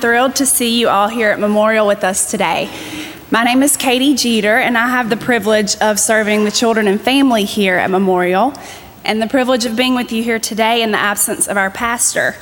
[0.00, 2.70] Thrilled to see you all here at Memorial with us today.
[3.30, 6.98] My name is Katie Jeter, and I have the privilege of serving the children and
[6.98, 8.54] family here at Memorial,
[9.04, 12.34] and the privilege of being with you here today in the absence of our pastor.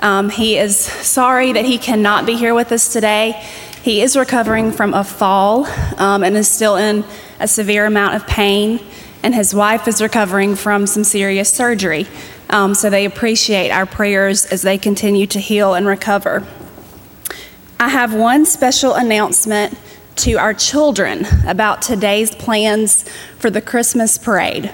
[0.00, 3.32] Um, he is sorry that he cannot be here with us today.
[3.82, 5.66] He is recovering from a fall
[5.98, 7.04] um, and is still in
[7.40, 8.80] a severe amount of pain,
[9.22, 12.06] and his wife is recovering from some serious surgery.
[12.48, 16.46] Um, so they appreciate our prayers as they continue to heal and recover.
[17.82, 19.76] I have one special announcement
[20.18, 23.04] to our children about today's plans
[23.40, 24.72] for the Christmas parade.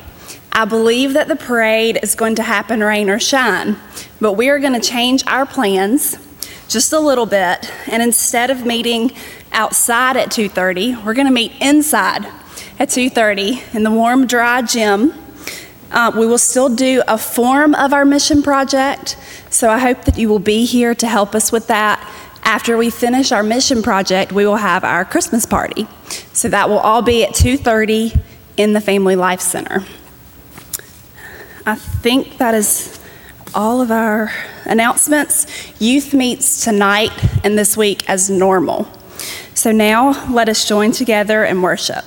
[0.53, 3.79] I believe that the parade is going to happen rain or shine,
[4.21, 6.19] but we are going to change our plans
[6.69, 9.13] just a little bit and instead of meeting
[9.53, 12.27] outside at 2:30, we're going to meet inside
[12.79, 15.15] at 2:30 in the warm dry gym
[15.91, 19.17] uh, we will still do a form of our mission project,
[19.49, 21.99] so I hope that you will be here to help us with that.
[22.49, 25.87] After we finish our mission project, we will have our Christmas party.
[26.33, 28.15] So that will all be at 2:30
[28.57, 29.85] in the Family Life Center.
[31.67, 32.99] I think that is
[33.55, 34.33] all of our
[34.65, 35.47] announcements.
[35.79, 37.13] Youth meets tonight
[37.45, 38.89] and this week as normal.
[39.53, 42.07] So now let us join together and worship.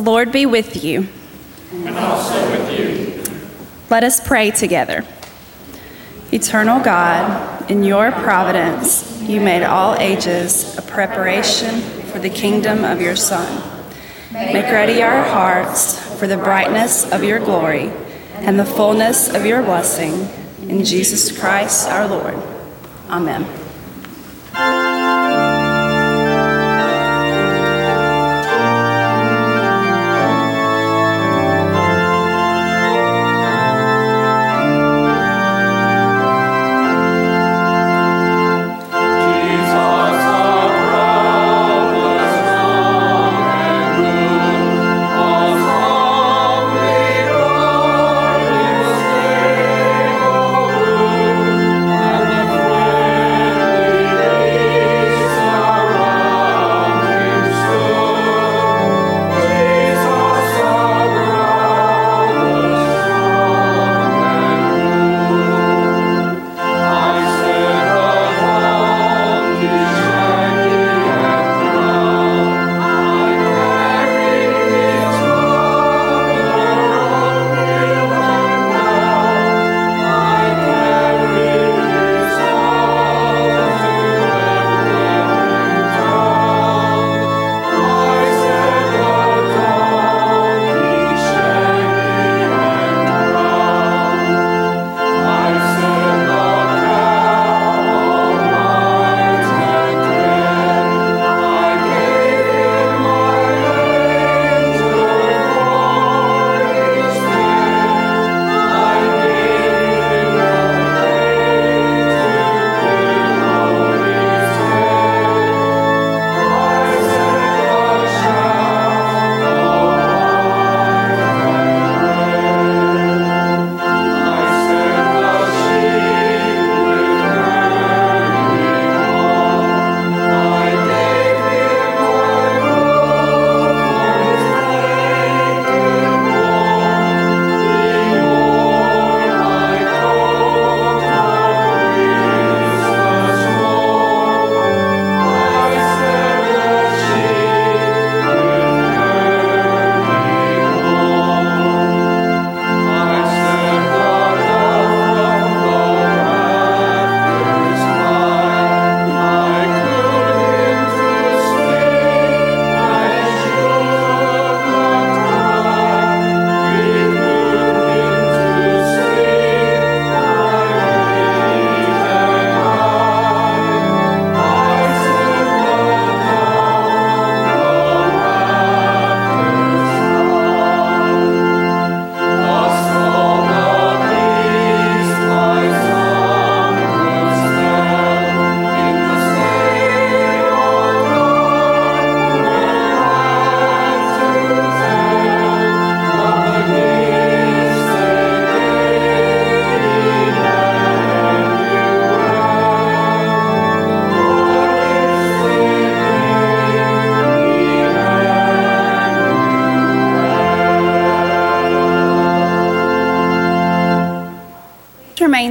[0.00, 1.08] The Lord be with you.
[1.72, 3.22] And also with you.
[3.90, 5.04] Let us pray together.
[6.32, 13.02] Eternal God, in your providence, you made all ages a preparation for the kingdom of
[13.02, 13.62] your Son.
[14.32, 17.92] Make ready our hearts for the brightness of your glory
[18.36, 20.26] and the fullness of your blessing.
[20.66, 22.36] In Jesus Christ our Lord.
[23.10, 23.44] Amen.
[23.44, 23.59] Amen.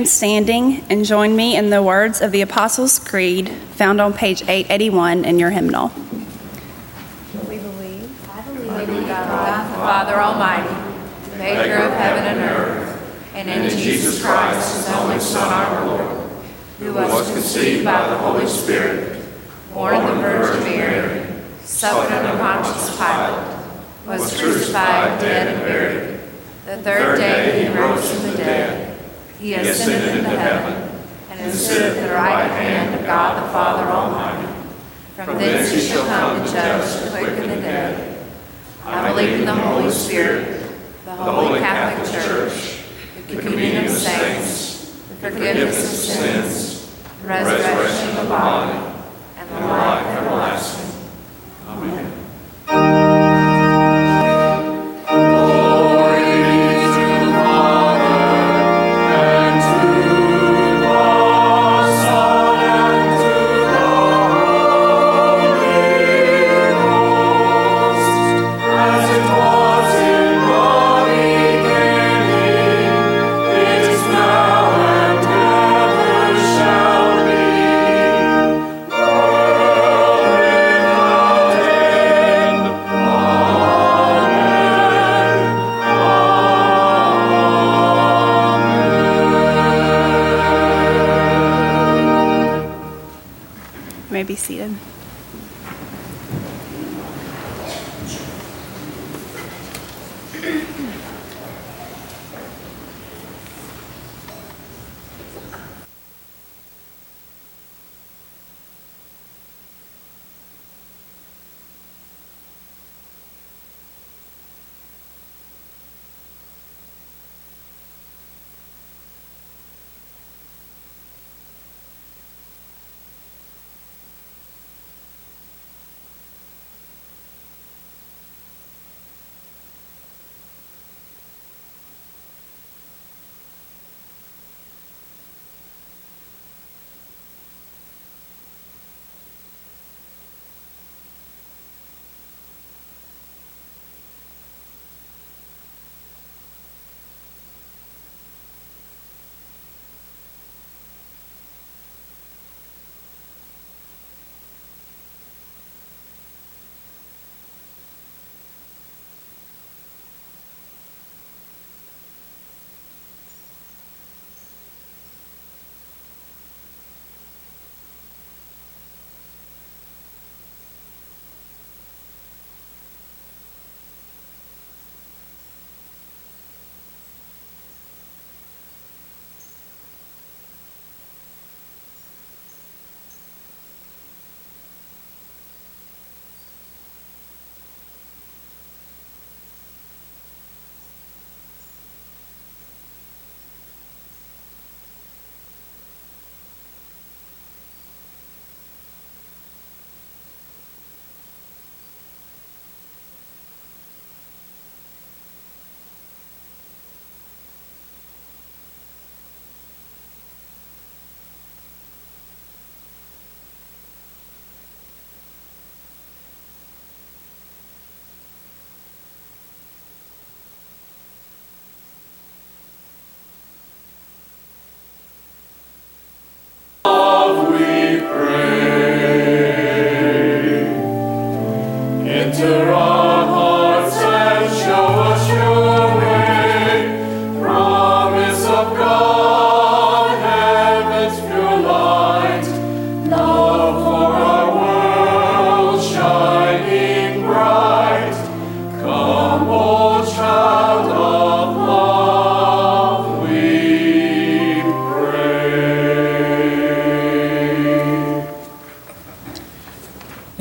[0.09, 5.25] standing and join me in the words of the Apostles' Creed found on page 881
[5.25, 5.91] in your hymnal.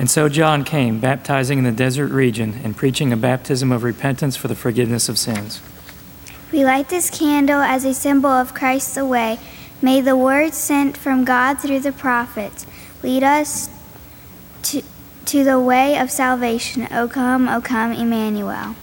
[0.08, 4.38] And so John came, baptizing in the desert region and preaching a baptism of repentance
[4.38, 5.60] for the forgiveness of sins.
[6.50, 9.38] We light this candle as a symbol of Christ's away.
[9.82, 12.66] May the word sent from God through the prophets
[13.02, 13.68] lead us
[14.62, 14.82] to,
[15.26, 16.88] to the way of salvation.
[16.90, 18.76] O come, O come, Emmanuel.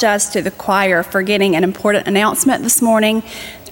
[0.00, 3.22] Apologize to the choir for getting an important announcement this morning.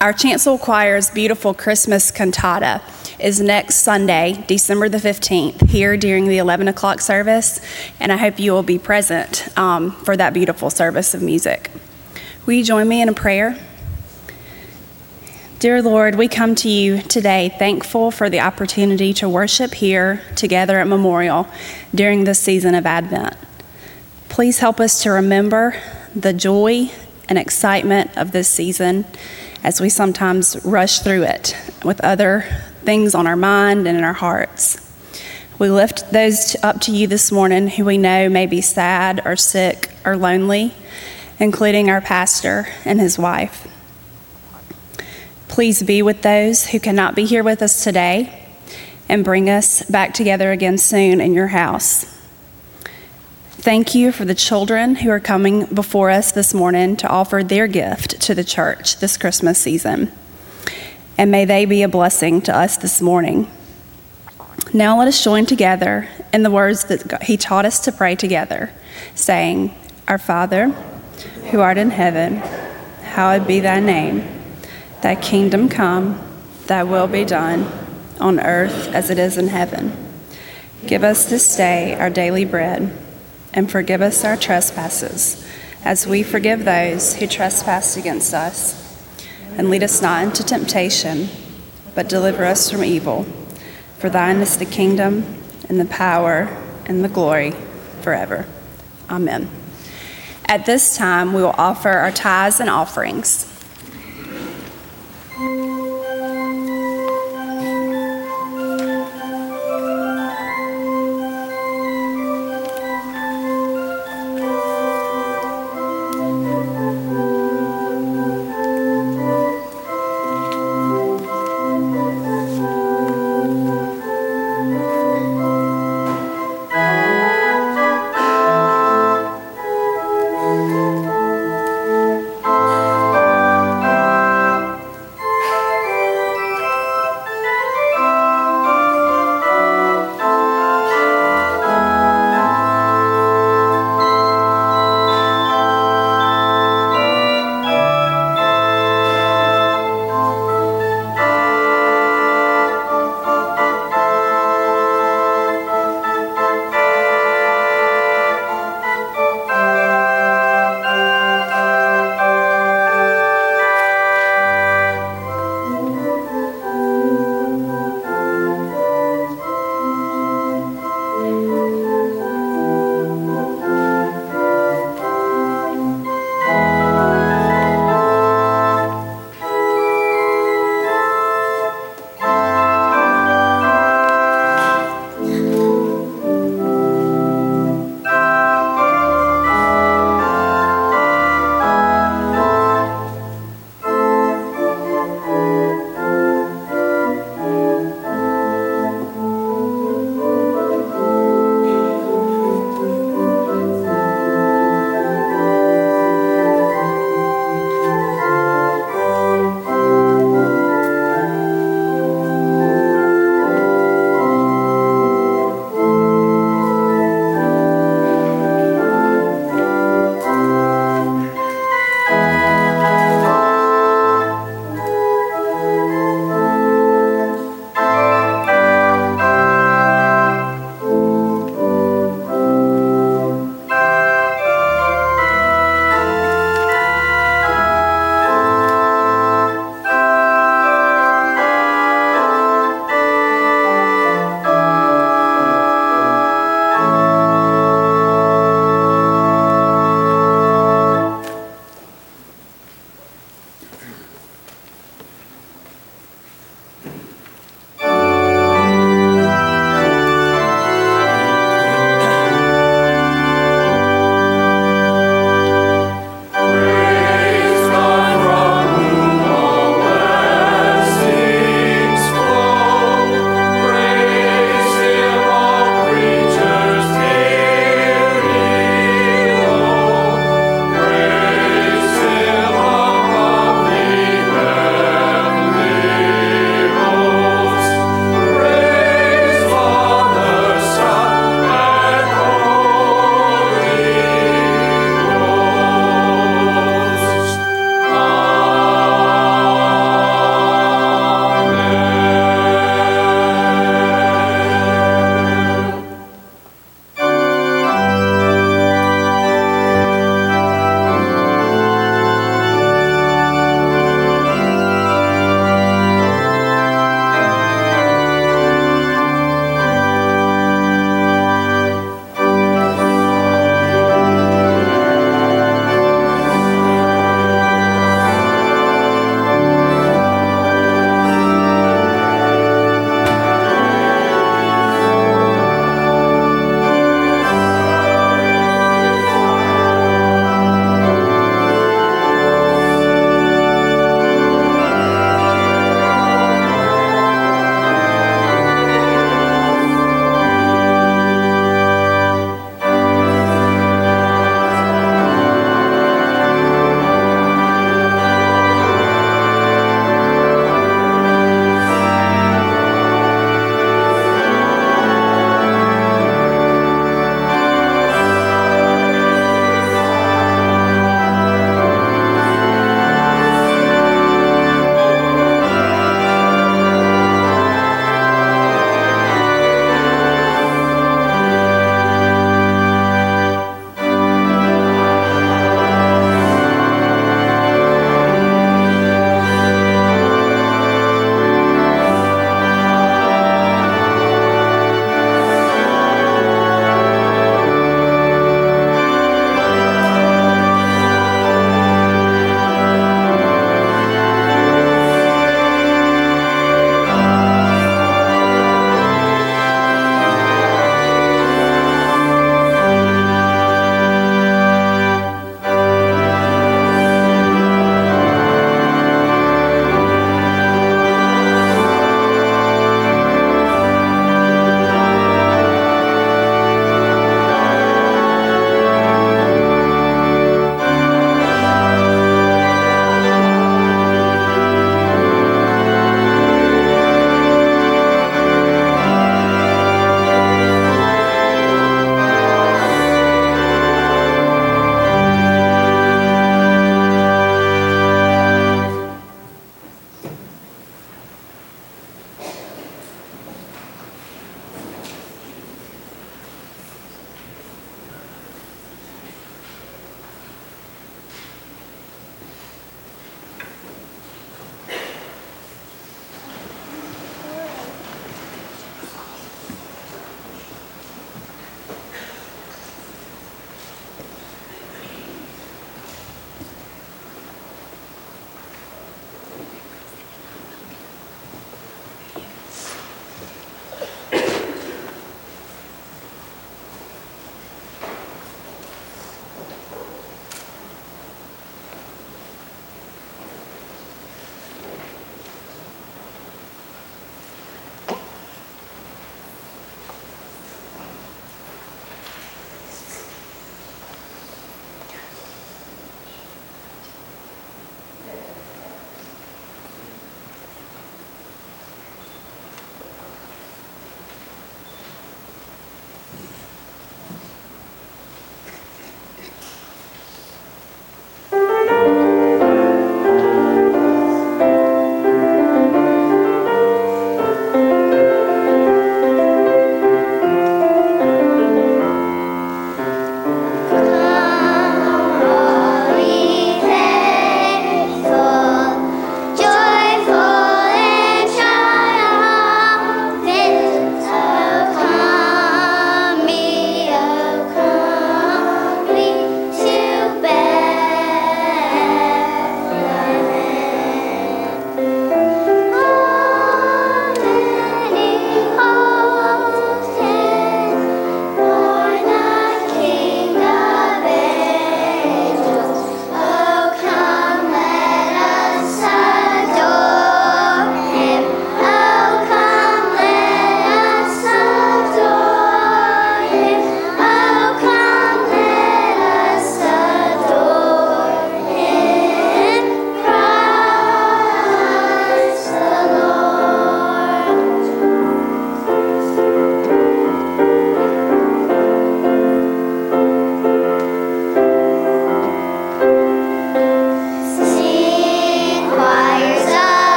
[0.00, 2.82] Our chancel choir's beautiful Christmas cantata
[3.20, 7.60] is next Sunday, December the 15th, here during the 11 o'clock service,
[8.00, 11.70] and I hope you will be present um, for that beautiful service of music.
[12.44, 13.56] Will you join me in a prayer?
[15.60, 20.80] Dear Lord, we come to you today thankful for the opportunity to worship here together
[20.80, 21.46] at Memorial
[21.94, 23.36] during this season of Advent.
[24.28, 25.80] Please help us to remember
[26.16, 26.90] the joy
[27.28, 29.04] and excitement of this season
[29.62, 31.54] as we sometimes rush through it
[31.84, 32.46] with other
[32.84, 34.82] things on our mind and in our hearts.
[35.58, 39.36] We lift those up to you this morning who we know may be sad or
[39.36, 40.74] sick or lonely,
[41.38, 43.68] including our pastor and his wife.
[45.48, 48.42] Please be with those who cannot be here with us today
[49.08, 52.15] and bring us back together again soon in your house.
[53.66, 57.66] Thank you for the children who are coming before us this morning to offer their
[57.66, 60.12] gift to the church this Christmas season.
[61.18, 63.50] And may they be a blessing to us this morning.
[64.72, 68.70] Now let us join together in the words that He taught us to pray together,
[69.16, 69.74] saying,
[70.06, 70.68] Our Father,
[71.50, 74.28] who art in heaven, hallowed be thy name.
[75.02, 76.20] Thy kingdom come,
[76.68, 77.66] thy will be done,
[78.20, 79.90] on earth as it is in heaven.
[80.86, 82.96] Give us this day our daily bread,
[83.56, 85.44] and forgive us our trespasses,
[85.82, 88.84] as we forgive those who trespass against us.
[89.56, 91.28] And lead us not into temptation,
[91.94, 93.24] but deliver us from evil.
[93.98, 95.24] For thine is the kingdom,
[95.68, 97.54] and the power, and the glory
[98.02, 98.46] forever.
[99.08, 99.48] Amen.
[100.44, 103.52] At this time, we will offer our tithes and offerings.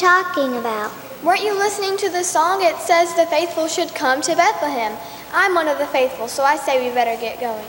[0.00, 0.90] Talking about?
[1.22, 2.62] Weren't you listening to the song?
[2.62, 4.96] It says the faithful should come to Bethlehem.
[5.34, 7.66] I'm one of the faithful, so I say we better get going.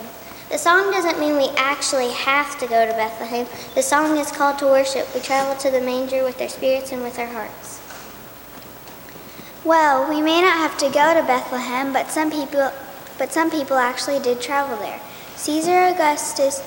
[0.50, 3.48] The song doesn't mean we actually have to go to Bethlehem.
[3.76, 5.14] The song is called to worship.
[5.14, 7.82] We travel to the manger with our spirits and with our hearts.
[9.66, 12.72] Well, we may not have to go to Bethlehem, but some people
[13.18, 15.00] but some people actually did travel there.
[15.36, 16.62] Caesar Augustus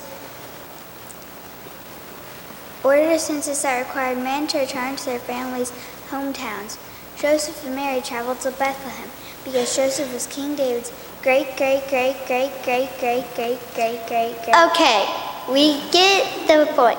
[2.84, 5.72] ordered census that required men to return to their families'
[6.10, 6.78] hometowns.
[7.18, 9.08] Joseph and Mary traveled to Bethlehem
[9.44, 10.92] because Joseph was King David's
[11.22, 14.36] great, great, great, great, great, great, great, great, great, great.
[14.44, 14.70] Great.
[14.70, 15.06] Okay,
[15.50, 16.98] we get the point.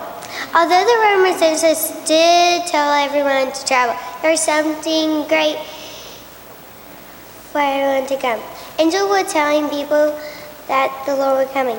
[0.55, 5.57] Although the Roman census did tell everyone to travel, there was something great
[7.51, 8.41] for everyone to come.
[8.79, 10.17] Angels were telling people
[10.67, 11.77] that the Lord was coming.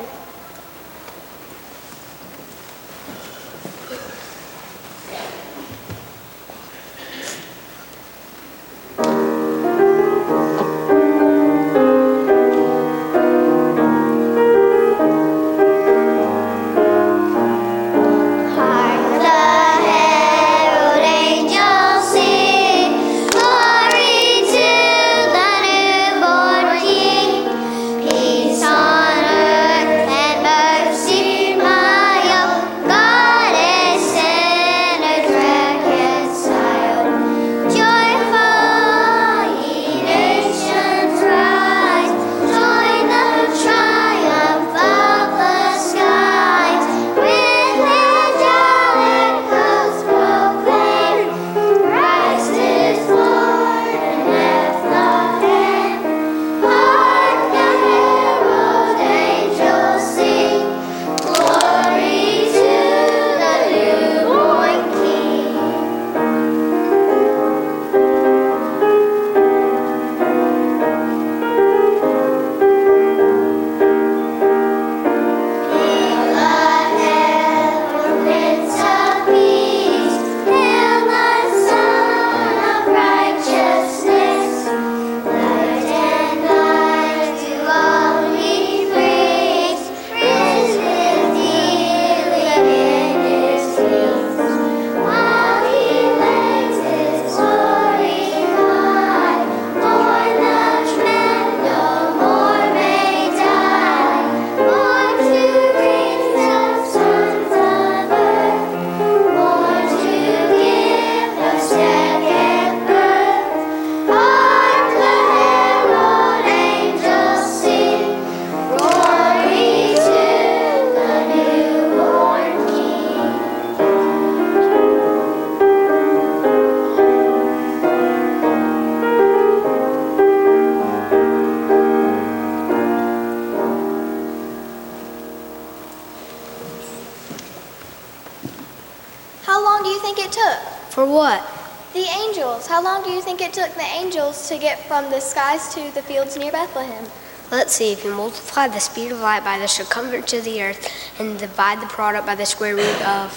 [143.67, 147.05] Took the angels to get from the skies to the fields near Bethlehem?
[147.51, 150.89] Let's see, if you multiply the speed of light by the circumference of the earth
[151.19, 153.29] and divide the product by the square root of.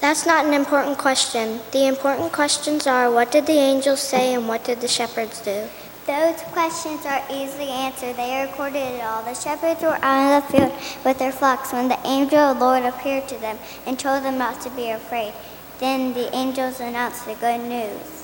[0.00, 1.60] That's not an important question.
[1.72, 5.68] The important questions are what did the angels say and what did the shepherds do?
[6.06, 8.16] Those questions are easily answered.
[8.16, 9.22] They are recorded at all.
[9.22, 12.64] The shepherds were out in the field with their flocks when the angel of the
[12.64, 15.34] Lord appeared to them and told them not to be afraid.
[15.78, 18.19] Then the angels announced the good news.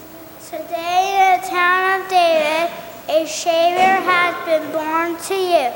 [0.47, 2.71] Today in the town of David,
[3.09, 5.73] a Savior has been born to you.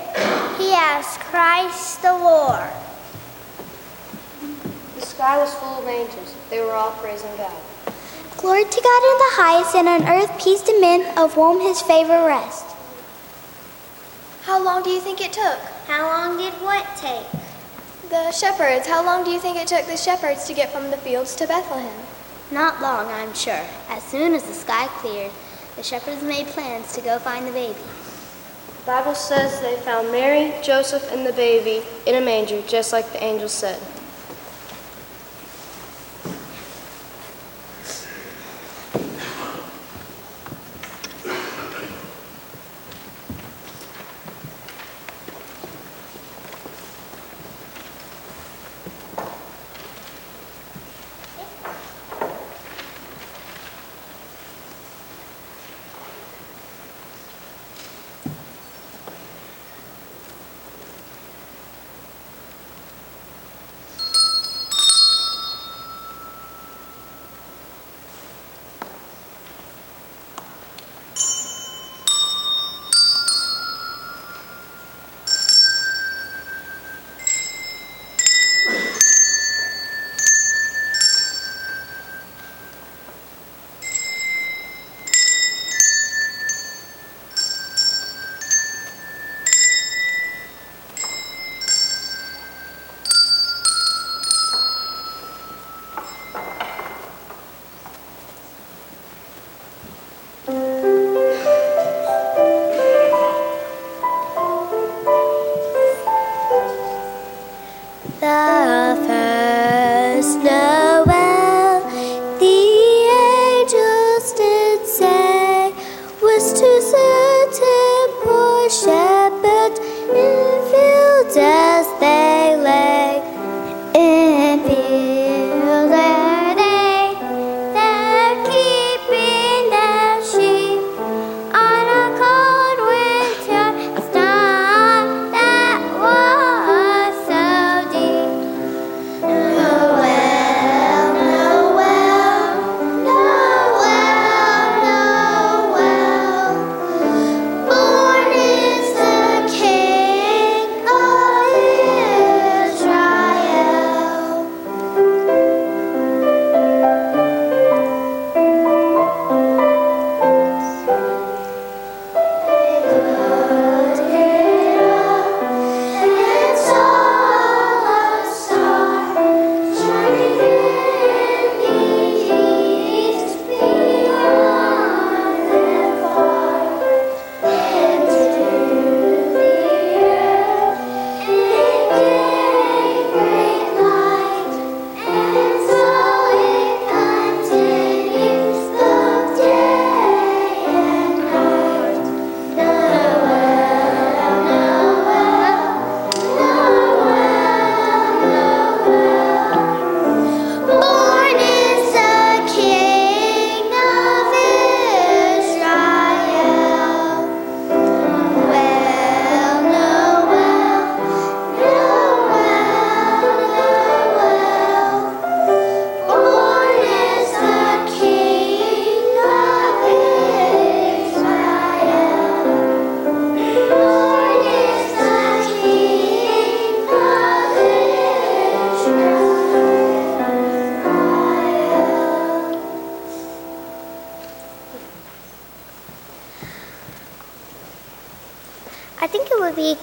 [0.59, 2.70] He is Christ the Lord.
[4.94, 6.37] The sky was full of angels.
[6.50, 7.61] They were all praising God.
[8.37, 11.83] Glory to God in the highest, and on earth peace to men of whom his
[11.83, 12.72] favor rests.
[14.42, 15.59] How long do you think it took?
[15.88, 17.26] How long did what take?
[18.09, 18.87] The shepherds.
[18.87, 21.48] How long do you think it took the shepherds to get from the fields to
[21.48, 22.06] Bethlehem?
[22.52, 23.64] Not long, I'm sure.
[23.88, 25.30] As soon as the sky cleared,
[25.76, 27.78] the shepherds made plans to go find the baby.
[28.80, 33.12] The Bible says they found Mary, Joseph, and the baby in a manger, just like
[33.12, 33.80] the angel said.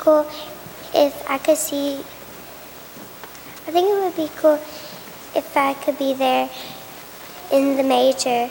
[0.08, 0.26] Cool
[0.96, 2.00] if I could see.
[3.68, 4.58] I think it would be cool
[5.36, 6.50] if I could be there
[7.52, 8.50] in the major.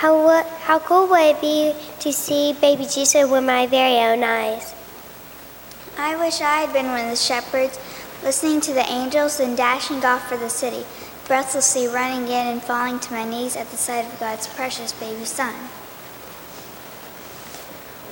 [0.00, 4.74] How how cool would it be to see baby Jesus with my very own eyes?
[5.98, 7.78] I wish I had been one of the shepherds,
[8.22, 10.86] listening to the angels and dashing off for the city,
[11.26, 15.26] breathlessly running in and falling to my knees at the sight of God's precious baby
[15.26, 15.54] son.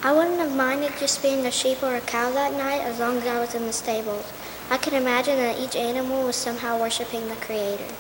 [0.06, 3.16] I wouldn't have minded just being a sheep or a cow that night as long
[3.16, 4.32] as I was in the stables.
[4.70, 7.92] I can imagine that each animal was somehow worshiping the Creator.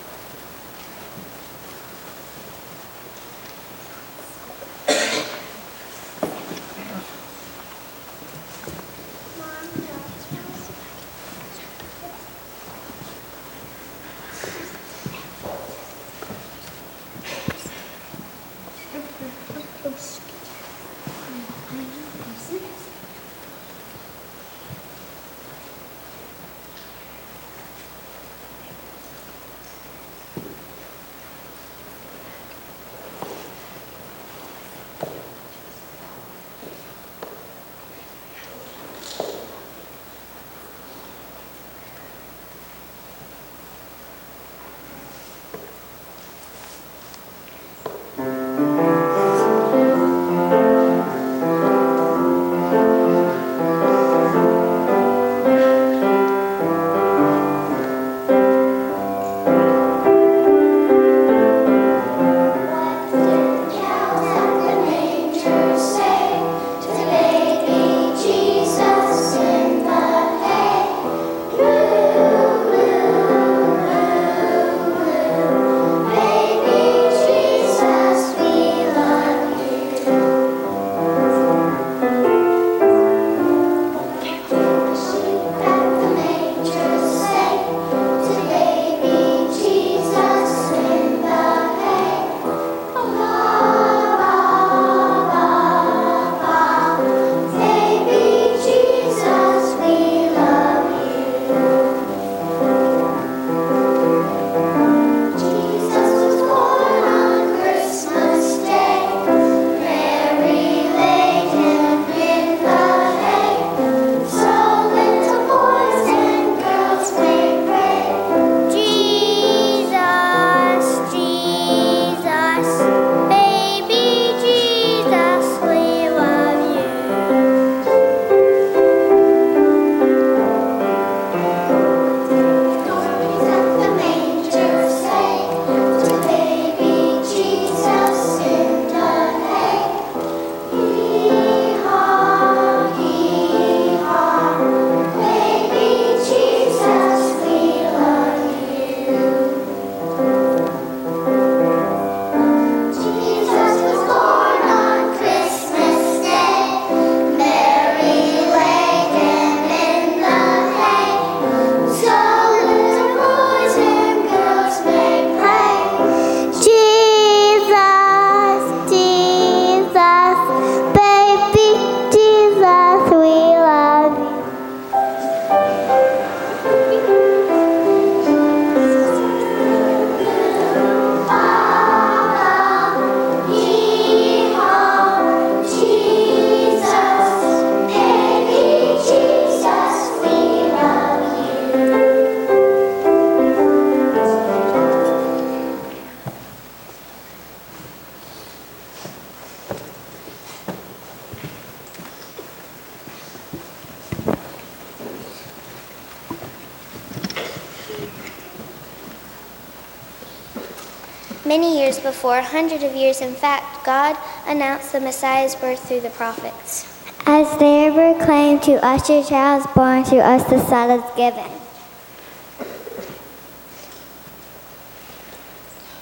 [212.26, 214.16] Many years before, hundreds of years in fact, God
[214.48, 216.92] announced the Messiah's birth through the prophets.
[217.24, 221.50] As they proclaimed to us your child is born, to us the Son is given.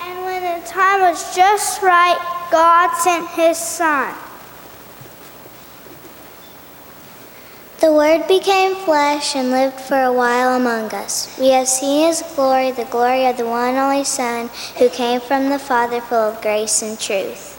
[0.01, 2.18] And when the time was just right,
[2.51, 4.14] God sent his Son.
[7.85, 11.28] The Word became flesh and lived for a while among us.
[11.39, 15.51] We have seen his glory, the glory of the one only Son, who came from
[15.51, 17.54] the Father full of grace and truth.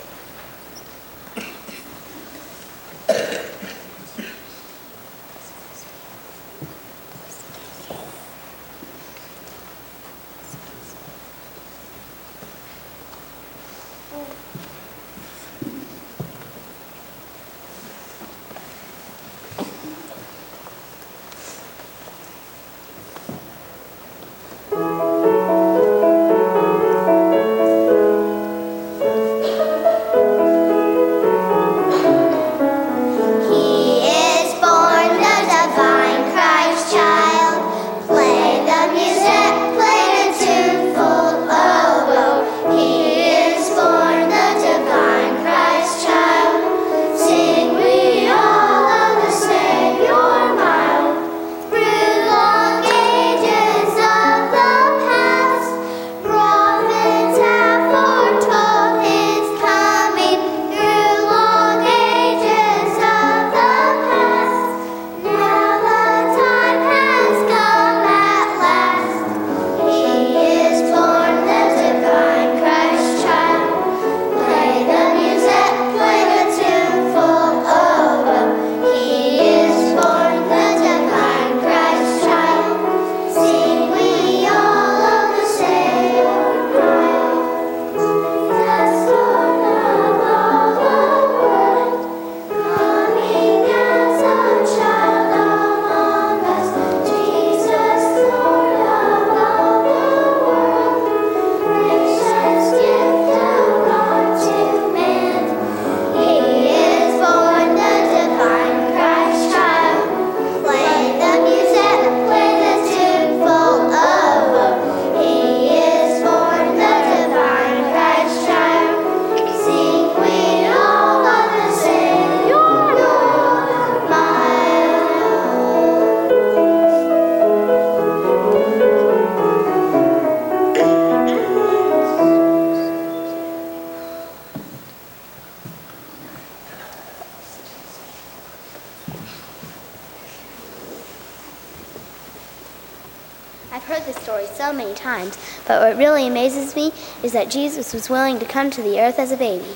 [146.30, 146.92] Really amazes me
[147.24, 149.76] is that Jesus was willing to come to the earth as a baby.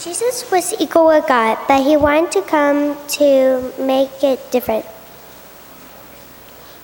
[0.00, 4.84] Jesus was equal with God, but he wanted to come to make it different.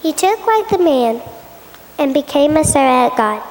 [0.01, 1.23] He took like the man
[1.99, 3.43] and became a servant of God.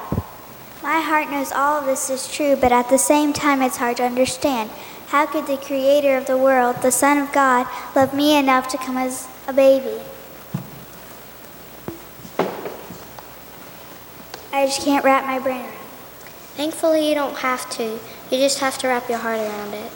[0.82, 3.96] My heart knows all of this is true, but at the same time, it's hard
[3.98, 4.70] to understand.
[5.08, 8.78] How could the creator of the world, the Son of God, love me enough to
[8.78, 10.00] come as a baby?
[14.62, 15.72] I just can't wrap my brain around.
[16.54, 17.98] Thankfully, you don't have to.
[18.30, 19.90] You just have to wrap your heart around it.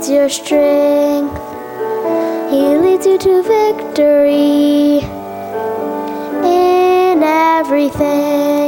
[0.00, 1.36] Is your strength.
[2.50, 5.00] He leads you to victory
[6.44, 8.59] in everything.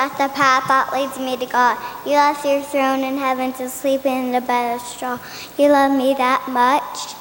[0.00, 1.78] This world at the path that leads me to God.
[2.04, 5.18] You left your throne in heaven to sleep in a bed of straw.
[5.58, 7.14] You love me that much.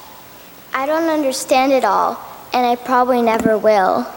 [0.73, 2.17] I don't understand it all,
[2.53, 4.07] and I probably never will,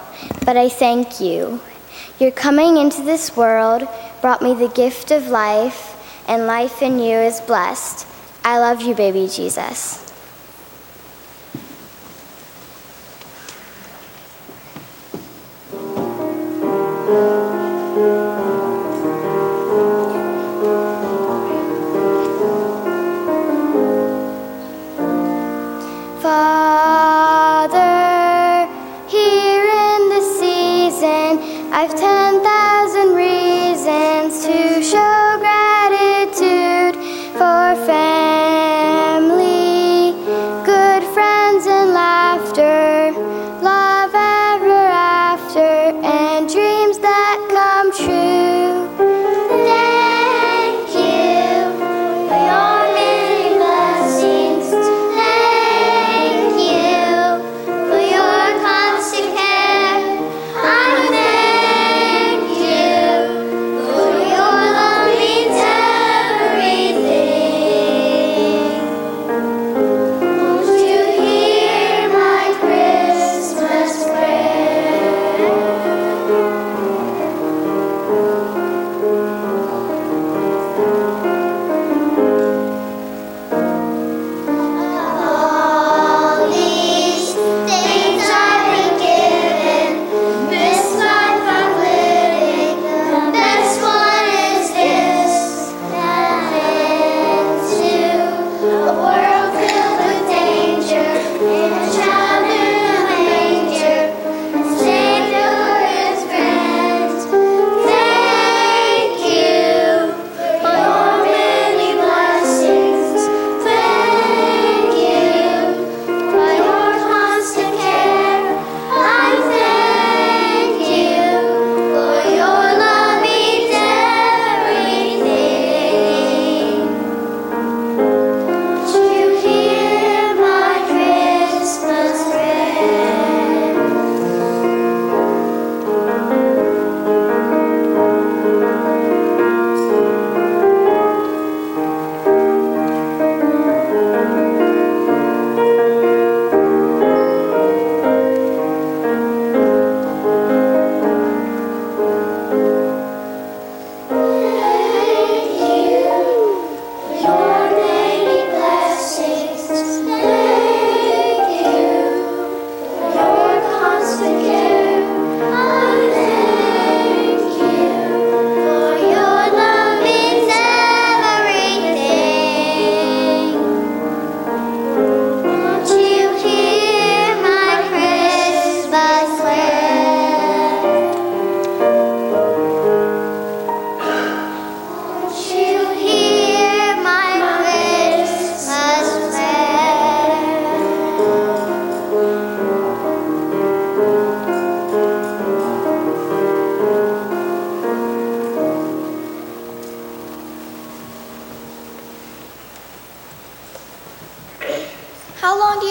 [0.44, 1.60] but I thank you.
[2.18, 3.88] Your coming into this world
[4.20, 5.96] brought me the gift of life,
[6.28, 8.06] and life in you is blessed.
[8.44, 10.11] I love you, baby Jesus.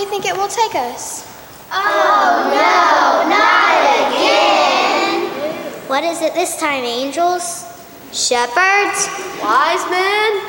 [0.06, 1.28] Think it will take us?
[1.72, 5.30] Oh, no, not again!
[5.88, 7.68] What is it this time, angels?
[8.12, 9.08] Shepherds?
[9.42, 10.42] Wise men?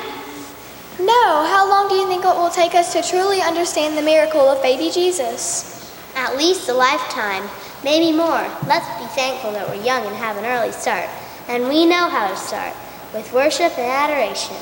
[1.00, 4.40] No, how long do you think it will take us to truly understand the miracle
[4.40, 5.94] of baby Jesus?
[6.14, 7.48] At least a lifetime,
[7.82, 8.46] maybe more.
[8.66, 11.08] Let's be thankful that we're young and have an early start.
[11.48, 12.74] And we know how to start
[13.14, 14.56] with worship and adoration.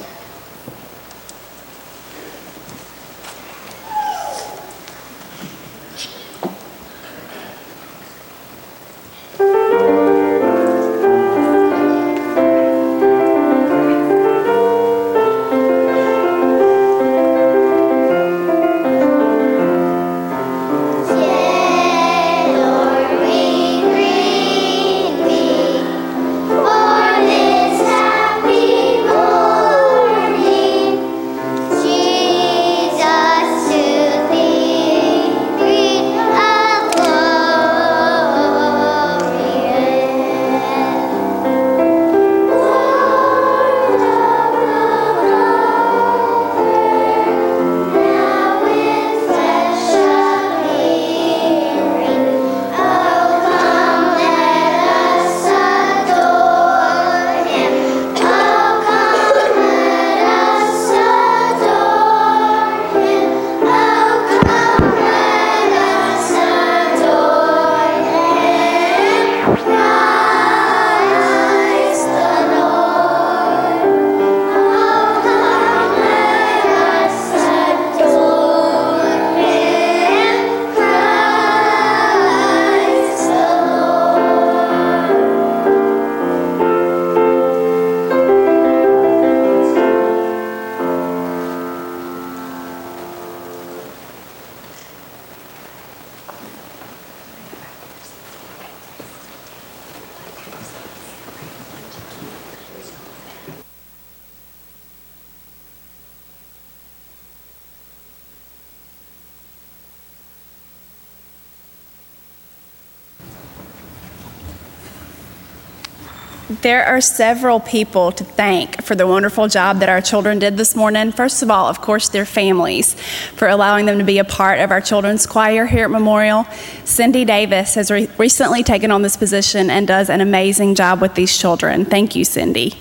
[116.70, 120.76] There are several people to thank for the wonderful job that our children did this
[120.76, 121.10] morning.
[121.10, 122.94] First of all, of course, their families
[123.34, 126.46] for allowing them to be a part of our children's choir here at Memorial.
[126.84, 131.16] Cindy Davis has re- recently taken on this position and does an amazing job with
[131.16, 131.86] these children.
[131.86, 132.74] Thank you, Cindy.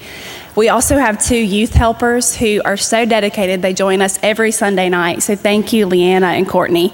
[0.56, 3.64] We also have two youth helpers who are so dedicated.
[3.64, 5.24] They join us every Sunday night.
[5.24, 6.94] So thank you, Leanna and Courtney.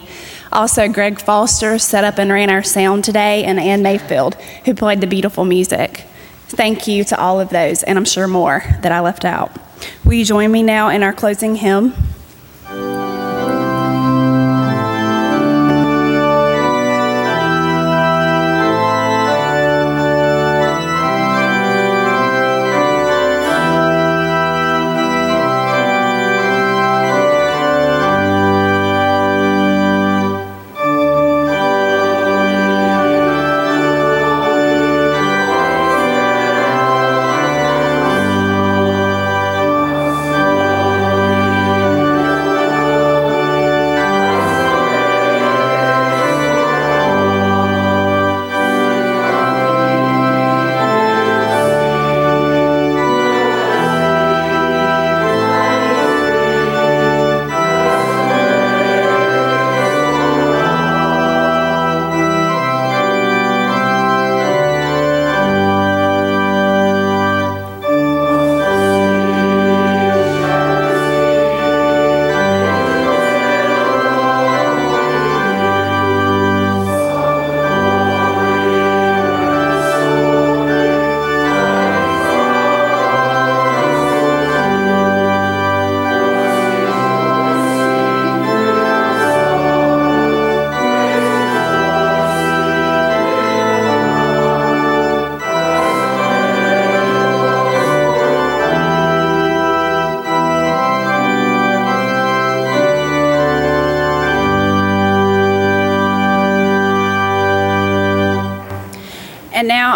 [0.50, 5.02] Also, Greg Foster set up and ran our sound today, and Ann Mayfield, who played
[5.02, 6.06] the beautiful music.
[6.56, 9.52] Thank you to all of those, and I'm sure more that I left out.
[10.06, 11.94] Will you join me now in our closing hymn?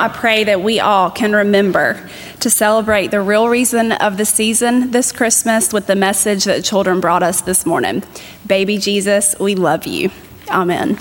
[0.10, 5.12] Pray that we all can remember to celebrate the real reason of the season this
[5.12, 8.03] Christmas with the message that children brought us this morning.
[8.45, 10.12] Baby Jesus, we love you.
[10.49, 10.99] Amen.